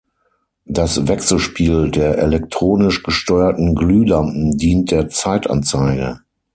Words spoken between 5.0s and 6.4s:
Zeitanzeige.